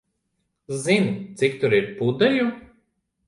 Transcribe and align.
Zini, 0.85 1.11
cik 1.41 1.53
tur 1.63 1.75
ir 1.81 1.91
pudeļu? 1.99 2.49